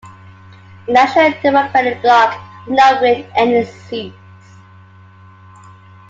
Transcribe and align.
The 0.87 0.93
National 0.93 1.39
Democratic 1.43 2.01
Block 2.01 2.43
did 2.65 2.73
not 2.75 3.01
win 3.03 3.23
any 3.35 3.63
seats. 3.65 4.15